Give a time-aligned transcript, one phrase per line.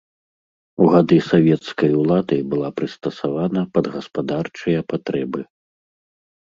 [0.85, 5.41] У гады савецкай улады была прыстасавана пад гаспадарчыя патрэбы.